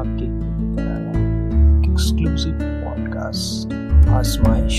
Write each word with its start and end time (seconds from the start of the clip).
आपके 0.00 0.26
exclusive 1.90 2.58
podcast 2.62 3.72
आजमाइश 4.08 4.76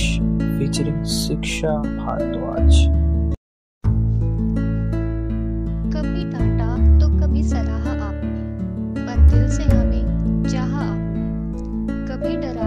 featuring 0.59 1.03
शिक्षा, 1.03 1.73
भारद्वाज। 1.77 2.79
कभी 5.93 6.23
डांटा 6.31 6.69
तो 6.99 7.09
कभी 7.19 7.43
सराहा 7.43 7.93
आपने 8.07 9.05
पर 9.05 9.29
दिल 9.29 9.47
से 9.49 9.63
हमें 9.63 10.43
चाहा 10.49 10.81
आपने 10.81 12.05
कभी 12.07 12.35
डराया 12.37 12.60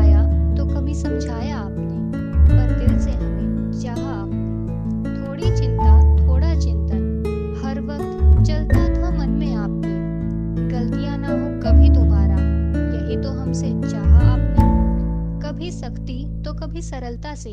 कभी 16.75 16.83
सरलता 16.83 17.35
से 17.35 17.51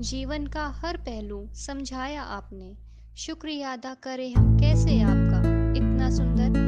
जीवन 0.00 0.46
का 0.46 0.66
हर 0.80 0.96
पहलू 0.96 1.38
समझाया 1.54 2.22
आपने। 2.22 2.76
शुक्रिया 3.16 3.72
अदा 3.72 3.94
करें 3.94 4.34
हम 4.34 4.58
कैसे 4.58 5.00
आपका 5.00 5.38
इतना 5.76 6.10
सुंदर 6.10 6.67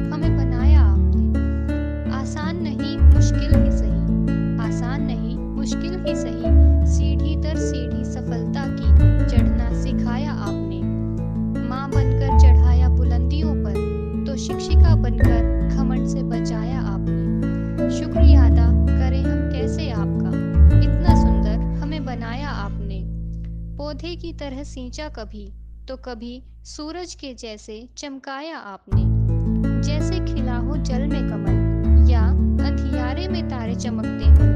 पौधे 23.90 24.14
की 24.16 24.32
तरह 24.32 24.62
सींचा 24.62 25.08
कभी 25.08 25.44
तो 25.88 25.96
कभी 25.96 26.42
सूरज 26.64 27.14
के 27.14 27.32
जैसे 27.34 27.88
चमकाया 27.98 28.56
आपने। 28.56 29.02
जैसे 29.82 30.18
खिला 30.24 30.56
हो 30.56 30.76
जल 30.76 31.06
में 31.06 31.22
कमल, 31.22 32.10
या 32.10 32.20
अंधियारे 32.66 33.26
में 33.28 33.48
तारे 33.48 33.74
चमकते 33.74 34.28
हो, 34.28 34.46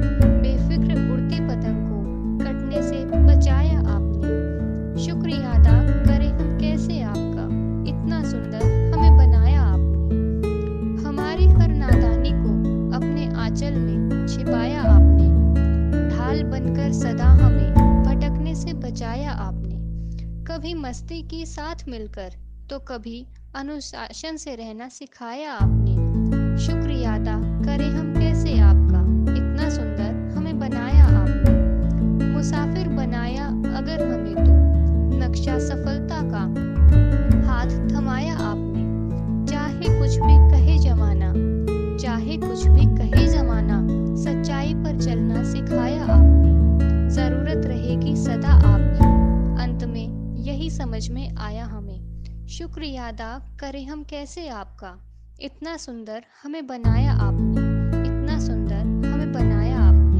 बेफिक्र 0.42 0.98
उड़ते 1.12 1.40
पतंग 1.48 1.80
को 1.88 1.98
कटने 2.44 2.82
से 2.82 3.04
बचाया 3.04 3.78
आपने। 3.96 5.02
शुक्रिया 5.04 5.50
अदा 5.50 5.80
करें 6.04 6.30
हम 6.30 6.58
कैसे 6.60 7.00
आपका, 7.02 7.46
इतना 7.90 8.22
सुंदर 8.30 8.64
हमें 8.94 9.16
बनाया 9.16 9.62
आपने। 9.62 11.08
हमारी 11.08 11.48
हर 11.48 11.74
नादानी 11.74 12.30
को 12.30 12.54
अपने 12.96 13.26
आंचल 13.36 13.74
में 13.74 14.26
छिपाया 14.26 14.82
आपने। 14.82 15.28
ढाल 16.08 16.42
बनकर 16.44 16.92
सदा 16.92 17.28
हमें 17.44 17.83
से 18.54 18.72
बचाया 18.72 19.32
आपने। 19.32 19.74
कभी 20.44 20.74
मस्ती 20.74 21.22
की 21.22 21.46
साथ 21.46 21.76
मिलकर 21.88 22.34
तो 22.70 22.78
कभी 22.78 23.26
अनुशासन 23.56 24.36
से 24.36 24.54
रहना 24.54 24.88
सिखाया 24.88 25.52
आपने। 25.52 25.94
शुक्रिया 26.66 27.14
अदा। 27.14 27.53
समझ 50.94 51.10
में 51.10 51.36
आया 51.36 51.64
हमें। 51.64 52.46
शुक्रिया 52.46 53.08
अदा, 53.08 53.56
करें 53.60 53.86
हम 53.86 54.04
कैसे 54.04 54.48
आपका? 54.48 54.98
इतना 55.40 55.76
सुंदर 55.76 56.24
हमें 56.42 56.66
बनाया 56.66 57.12
आपने। 57.12 57.60
इतना 58.00 58.38
सुंदर 58.40 59.08
हमें 59.08 59.32
बनाया 59.32 59.76
आपने। 59.76 60.18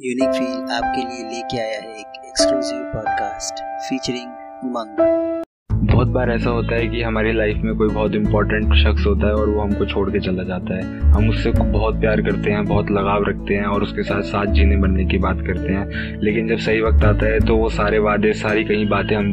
यूनिक 0.00 0.34
फील 0.34 0.74
आपके 0.74 1.04
लिए 1.04 1.30
लेके 1.30 1.58
आया 1.58 1.80
है 1.80 2.00
एक 2.00 2.24
एक्सक्लूसिव 2.24 2.78
पॉडकास्ट 2.78 3.54
फीचरिंग 3.88 4.30
उमंग। 4.64 5.42
बहुत 5.88 6.08
बार 6.08 6.30
ऐसा 6.30 6.50
होता 6.50 6.74
है 6.74 6.86
कि 6.86 7.02
हमारी 7.02 7.32
लाइफ 7.32 7.56
में 7.56 7.74
कोई 7.74 7.88
बहुत 7.88 8.14
इंपॉर्टेंट 8.14 8.74
शख्स 8.74 9.06
होता 9.06 9.26
है 9.26 9.34
और 9.34 9.48
वो 9.48 9.60
हमको 9.60 9.84
छोड़ 9.84 10.10
के 10.10 10.18
चला 10.18 10.42
जाता 10.42 10.76
है। 10.76 11.12
हम 11.12 11.28
उससे 11.30 11.50
बहुत 11.52 12.00
प्यार 12.00 12.20
करते 12.20 12.50
हैं, 12.50 12.64
बहुत 12.64 12.90
लगाव 12.90 13.24
रखते 13.24 13.54
हैं 13.54 13.64
और 13.64 13.82
उसके 13.82 14.02
साथ 14.02 14.22
साथ 14.22 14.46
जीने 14.46 14.76
बनने 14.76 15.04
की 15.04 15.18
बात 15.18 15.40
करते 15.40 15.72
हैं। 15.72 16.20
लेकिन 16.22 16.48
जब 16.48 16.58
सही 16.58 16.80
वक्त 16.80 17.04
आता 17.04 17.26
है 17.26 17.40
तो 17.40 17.56
वो 17.56 17.68
सारे 17.68 17.98
वादे, 17.98 18.32
सारी 18.32 18.64
कहीं 18.64 18.88
बातें 18.88 19.16
हम 19.16 19.32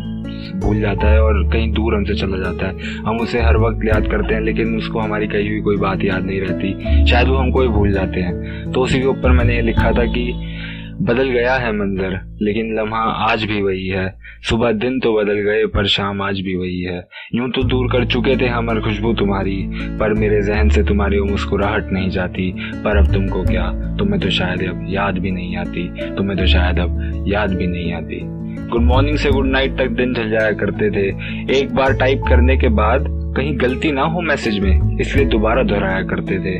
भूल 0.55 0.79
जाता 0.79 1.07
है 1.07 1.21
और 1.21 1.43
कहीं 1.49 1.71
दूर 1.73 1.95
हमसे 1.95 2.15
चला 2.15 2.37
जाता 2.37 2.67
है। 2.67 2.95
हम 2.99 3.17
उसे 3.17 3.41
हर 3.41 3.57
वक्त 3.57 3.85
याद 3.85 4.07
करते 4.07 4.33
हैं 4.33 4.41
लेकिन 4.41 4.77
उसको 4.77 4.99
हमारी 4.99 5.27
कही 5.27 5.47
हुई 5.47 5.61
कोई 5.61 5.77
बात 5.77 6.03
याद 6.03 6.25
नहीं 6.25 6.41
रहती। 6.41 7.05
शायद 7.07 7.27
वो 7.27 7.37
हमको 7.37 7.61
ही 7.61 7.67
भूल 7.67 7.91
जाते 7.91 8.21
हैं। 8.21 8.71
तो 8.71 8.81
उसी 8.81 8.99
के 8.99 9.07
ऊपर 9.07 9.31
मैंने 9.31 9.55
ये 9.55 9.61
लिखा 9.61 9.91
था 9.91 10.05
कि 10.05 10.31
बदल 11.01 11.29
गया 11.29 11.55
है 11.55 11.71
मंजर, 11.71 12.37
लेकिन 12.41 12.75
लम्हा 12.79 12.99
आज 12.99 13.43
भी 13.43 13.61
वही 13.61 13.87
है। 13.87 14.15
सुबह 14.49 14.71
दिन 14.71 14.99
तो 14.99 15.13
बदल 15.13 15.33
गए, 15.33 15.65
पर 15.65 15.85
शाम 15.85 16.21
आज 16.21 16.39
भी 16.41 16.55
वही 16.55 16.81
है। 16.81 17.07
यूँ 17.35 17.49
तो 17.51 17.63
दूर 17.63 17.87
कर 17.91 18.05
चुके 18.05 18.37
थे 18.37 18.47
हमर 18.47 18.79
खुशबू 18.79 19.13
तुम्हारी, 19.13 19.69
पर 19.99 20.13
मेरे 20.13 20.41
जहन 20.41 20.69
से 20.69 20.83
तुम्हारी 20.83 21.19
वो 21.19 21.25
मुस्कुराहट 21.25 21.91
नहीं 21.91 22.09
जाती। 22.09 22.51
पर 22.57 22.97
अब 22.97 23.13
तुमको 23.13 23.43
क्या? 23.43 23.95
तुम्हें 23.99 24.21
तो 24.21 24.29
शायद 24.29 24.61
अब 24.61 24.85
याद 24.89 25.17
भी 25.17 25.31
नहीं 25.31 25.57
आती। 25.57 26.15
तुम्हें 26.15 26.39
तो 26.39 26.45
शायद 26.45 26.79
अब 26.79 27.25
याद 27.27 27.55
भी 27.55 27.67
नहीं 27.67 27.93
आती। 27.93 28.19
गुड 28.69 28.81
मॉर्निंग 28.81 29.17
से 29.17 29.31
गुड 29.31 29.47
नाइट 29.47 29.77
तक 29.77 29.87
दिन 29.87 30.13
चल 30.13 30.29
जाया 30.29 30.51
करते 30.51 30.91
थे। 30.91 31.07
एक 31.59 31.75
बार 31.75 31.93
टाइप 31.93 32.21
करने 32.29 32.57
के 32.57 32.69
बाद 32.69 33.24
कहीं 33.35 33.59
गलती 33.61 33.91
ना 33.91 34.01
हो 34.01 34.21
मैसेज 34.21 34.59
में, 34.59 34.99
इसलिए 35.01 35.25
दोबारा 35.25 35.63
दोहराया 35.63 36.01
करते 36.01 36.39
थे। 36.39 36.55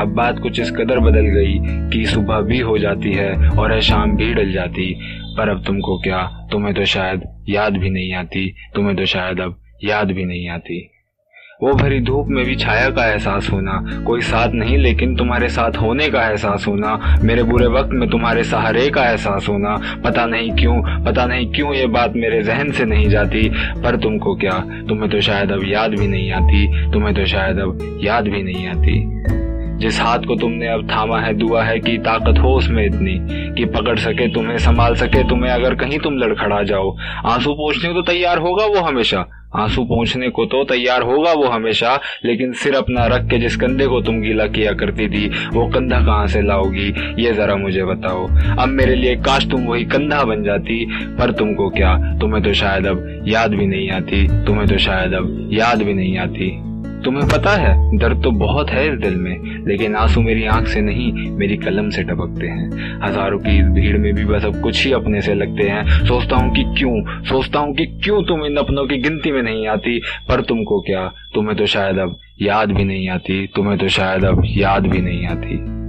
अब 0.00 0.14
बात 0.14 0.38
कुछ 0.38 0.60
इस 0.60 0.70
कदर 0.70 0.98
बदल 0.98 1.26
गई 1.26 1.58
कि 1.90 2.04
सुबह 2.06 2.40
भी 2.40 2.58
हो 2.58 2.78
जाती 2.78 3.12
है 3.12 3.48
और 3.48 3.72
है 3.72 3.80
शाम 3.80 4.16
भी 4.16 4.34
डल 4.34 4.52
जाती। 4.52 4.92
पर 5.36 5.48
अब 5.48 5.64
तुमको 5.66 5.98
क्या? 5.98 6.48
तुम्हें 6.52 6.74
तो 6.74 6.84
शायद 6.84 7.22
याद 7.48 7.76
भी 7.76 7.90
नहीं 7.90 8.14
आती। 8.14 8.54
तुम्हें 8.74 8.96
तो 8.96 9.04
शायद 9.04 9.40
अब 9.40 9.60
याद 9.84 10.12
भी 10.12 10.24
नहीं 10.24 10.48
आती। 10.48 10.88
वो 11.62 11.72
भरी 11.72 12.00
धूप 12.00 12.26
में 12.28 12.44
भी 12.44 12.56
छाया 12.56 12.90
का 12.90 13.06
एहसास 13.06 13.50
होना, 13.52 14.02
कोई 14.06 14.20
साथ 14.20 14.48
नहीं, 14.52 14.78
लेकिन 14.78 15.16
तुम्हारे 15.16 15.48
साथ 15.48 15.70
होने 15.70 16.08
का 16.08 16.28
एहसास 16.28 16.64
होना, 16.68 17.18
मेरे 17.22 17.42
बुरे 17.42 17.66
वक्त 17.66 17.90
में 17.92 18.10
तुम्हारे 18.10 18.44
सहारे 18.44 18.90
का 18.90 19.10
एहसास 19.10 19.48
होना। 19.48 20.00
पता 20.04 20.26
नहीं 20.26 20.50
क्यों, 20.50 21.04
पता 21.04 21.26
नहीं 21.26 21.52
क्यों 21.52 21.74
ये 21.74 21.86
बात 21.86 22.12
मेरे 22.16 22.42
जहन 22.42 22.70
से 22.70 22.84
नहीं 22.84 23.08
जाती, 23.08 23.48
पर 23.82 23.96
तुमको 23.96 24.34
क्या? 24.34 24.84
तुम्हें 24.88 25.10
तो 25.10 25.20
शायद 25.20 25.50
अब 25.50 25.60
याद 25.64 25.90
भी 25.90 26.08
नहीं 26.08 26.32
आती, 26.32 26.92
तुम्हें 26.92 27.14
तो 27.14 27.26
शायद 27.26 27.58
अब 27.58 28.00
याद 28.04 28.24
भी 28.24 28.42
नहीं 28.42 28.68
आती। 28.68 29.22
जिस 29.78 30.00
हाथ 30.00 30.18
को 30.18 30.34
तुमने 30.34 30.68
अब 30.68 30.90
थामा 30.90 31.20
है, 31.20 31.34
दुआ 31.34 31.62
है 31.62 31.80
कि 31.80 31.98
ताकत 31.98 32.38
हो 32.38 32.54
उसमें 32.54 32.86
इतनी, 32.86 33.18
कि 33.54 33.64
पकड़ 33.64 33.98
सके 33.98 34.28
तुम्हें, 34.28 34.58
संभाल 34.58 34.94
सके 34.94 35.28
तुम्हें, 35.28 35.52
अगर 35.52 35.74
कहीं 35.74 35.98
तुम 35.98 36.14
लड़खड़ा 36.14 36.62
जाओ। 36.62 36.96
आँसू 37.26 37.52
पोछने 37.52 37.92
को 37.92 38.02
तो 38.02 38.12
तैयार 38.12 38.38
होगा 38.38 38.66
वो 38.66 38.80
हमेशा। 38.80 39.26
आँसू 39.56 39.84
पहुँचने 39.84 40.28
को 40.28 40.44
तो 40.44 40.64
तैयार 40.64 41.02
होगा 41.02 41.32
वो 41.32 41.44
हमेशा, 41.44 42.00
लेकिन 42.24 42.52
सिर 42.52 42.74
अपना 42.74 43.06
रख 43.06 43.28
के 43.30 43.38
जिस 43.38 43.56
कंधे 43.56 43.86
को 43.86 44.00
तुम 44.00 44.20
गीला 44.20 44.46
किया 44.46 44.72
करती 44.72 45.08
थी, 45.08 45.48
वो 45.48 45.66
कंधा 45.66 46.00
कहाँ 46.00 46.26
से 46.26 46.42
लाओगी? 46.42 46.94
ये 47.22 47.32
जरा 47.32 47.56
मुझे 47.56 47.84
बताओ। 47.84 48.26
अब 48.58 48.68
मेरे 48.68 48.94
लिए 48.94 49.16
काश 49.16 49.46
तुम 49.50 49.64
वही 49.64 49.84
कंधा 49.84 50.24
बन 50.24 50.44
जाती, 50.44 50.84
पर 51.18 51.32
तुमको 51.32 51.68
क्या? 51.68 51.96
तुम्हें 52.20 52.44
तो 52.44 52.54
शायद 52.54 52.86
अब 52.86 53.24
याद 53.28 53.50
भी 53.50 53.66
नहीं 53.66 53.90
आती, 53.90 54.28
तुम्हें 54.46 54.68
तो 54.68 54.78
शायद 54.78 55.14
अब 55.14 55.50
याद 55.52 55.82
भी 55.82 55.94
नहीं 55.94 56.18
आती। 56.18 56.71
तुम्हें 57.04 57.28
पता 57.28 57.50
है, 57.50 57.98
दर्द 57.98 58.22
तो 58.22 58.30
बहुत 58.30 58.70
है 58.70 58.92
इस 58.92 58.98
दिल 58.98 59.16
में, 59.16 59.64
लेकिन 59.66 59.96
आँसू 59.96 60.20
मेरी 60.20 60.44
आँख 60.44 60.66
से 60.66 60.80
नहीं, 60.80 61.30
मेरी 61.30 61.56
कलम 61.56 61.90
से 61.90 62.02
टपकते 62.02 62.46
हैं। 62.46 63.00
हज़ारों 63.02 63.38
की 63.38 63.58
इस 63.58 63.66
भीड़ 63.66 63.98
में 63.98 64.14
भी 64.14 64.24
बस 64.24 64.44
अब 64.44 64.60
कुछ 64.60 64.86
ही 64.86 64.92
अपने 64.92 65.20
से 65.20 65.34
लगते 65.34 65.68
हैं। 65.68 66.04
सोचता 66.06 66.36
हूँ 66.36 66.54
कि 66.54 66.64
क्यों, 66.78 67.22
सोचता 67.24 67.58
हूँ 67.58 67.74
कि 67.74 67.86
क्यों 67.86 68.22
तुम 68.22 68.44
इन 68.44 68.56
अपनों 68.56 68.86
की 68.86 68.96
गिनती 68.96 69.32
में 69.32 69.42
नहीं 69.42 69.66
आती, 69.66 69.98
पर 70.28 70.40
तुमको 70.40 70.80
क्या, 70.80 71.12
तुम्हें 71.34 71.56
तो 71.56 71.66
शायद 71.66 71.98
अब 71.98 72.16
याद 72.42 72.72
भी 72.72 72.84
नहीं 72.84 73.08
आती, 73.08 73.46
तुम्हें 73.46 73.78
तो 73.78 73.88
शायद 73.88 74.24
अब 74.24 74.42
याद 74.46 74.86
भी 74.86 75.00
नहीं 75.00 75.26
आती। 75.26 75.82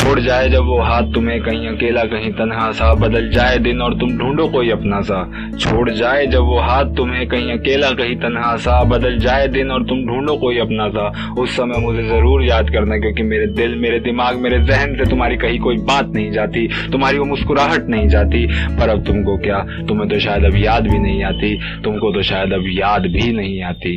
छोड़ 0.00 0.20
जाए 0.20 0.48
जब 0.48 0.64
वो 0.64 0.78
हाथ 0.80 1.12
तुम्हें 1.14 1.40
कहीं 1.42 1.68
अकेला 1.68 2.02
कहीं 2.04 2.30
तनहा 2.32 2.70
सा 2.72 2.92
बदल 2.94 3.28
जाए 3.30 3.58
दिन 3.58 3.82
और 3.82 3.94
तुम 3.94 4.16
ढूंढो 4.18 4.46
कोई 4.48 4.70
अपना 4.70 5.00
सा। 5.00 5.18
छोड़ 5.58 5.90
जाए 5.90 6.26
जब 6.26 6.40
वो 6.40 6.60
हाथ 6.60 6.84
तुम्हें 6.84 7.26
कहीं 7.28 7.52
अकेला 7.52 7.90
कहीं 7.90 8.16
तनहा 8.16 8.56
सा 8.56 8.82
बदल 8.84 9.18
जाए 9.18 9.48
दिन 9.48 9.70
और 9.70 9.84
तुम 9.84 10.06
ढूंढो 10.06 10.36
कोई 10.36 10.58
अपना 10.58 10.88
सा। 10.88 11.34
उस 11.42 11.56
समय 11.56 11.78
मुझे 11.78 12.02
ज़रूर 12.02 12.44
याद 12.44 12.70
करना 12.70 12.98
क्योंकि 12.98 13.22
मेरे 13.22 13.46
दिल, 13.46 13.74
मेरे 13.74 14.00
दिमाग, 14.00 14.36
मेरे 14.36 14.58
जहन 14.58 14.96
से 14.96 15.10
तुम्हारी 15.10 15.36
कहीं 15.36 15.60
कोई 15.60 15.76
बात 15.76 16.08
नहीं 16.14 16.30
जाती, 16.30 16.66
तुम्हारी 16.92 17.18
वो 17.18 17.24
मुस्कुराहट 17.24 17.88
नहीं 17.88 18.08
जाती। 18.08 18.46
पर 18.76 18.88
अब 18.88 19.04
तुमको 19.06 19.36
क्या? 19.36 19.58
तुम्हें 19.88 20.08
तो 20.08 20.18
शायद 20.18 20.44
अब 20.44 20.56
याद 20.56 20.88
भी 20.88 20.98
नहीं 20.98 21.24
आती, 21.24 21.56
तुमको 21.84 22.12
तो 22.12 22.22
शायद 22.22 22.52
अब 22.52 22.64
याद 22.68 23.02
भी 23.02 23.32
नहीं 23.32 23.62
आती। 23.62 23.96